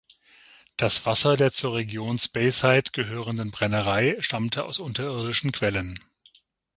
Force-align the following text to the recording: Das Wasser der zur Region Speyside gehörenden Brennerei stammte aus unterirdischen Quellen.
Das 0.77 1.05
Wasser 1.05 1.37
der 1.37 1.53
zur 1.53 1.75
Region 1.75 2.17
Speyside 2.17 2.89
gehörenden 2.91 3.51
Brennerei 3.51 4.15
stammte 4.19 4.65
aus 4.65 4.79
unterirdischen 4.79 5.51
Quellen. 5.51 5.99